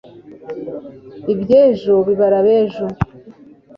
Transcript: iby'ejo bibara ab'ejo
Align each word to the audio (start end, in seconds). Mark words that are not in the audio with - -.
iby'ejo 1.33 1.93
bibara 2.07 2.37
ab'ejo 2.41 2.87